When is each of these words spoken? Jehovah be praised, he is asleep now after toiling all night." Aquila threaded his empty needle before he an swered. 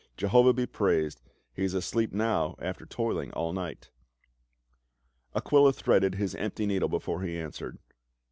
Jehovah 0.17 0.51
be 0.53 0.65
praised, 0.65 1.21
he 1.53 1.63
is 1.63 1.75
asleep 1.75 2.11
now 2.11 2.55
after 2.57 2.87
toiling 2.87 3.31
all 3.33 3.53
night." 3.53 3.91
Aquila 5.35 5.73
threaded 5.73 6.15
his 6.15 6.33
empty 6.33 6.65
needle 6.65 6.89
before 6.89 7.21
he 7.21 7.37
an 7.37 7.51
swered. 7.51 7.77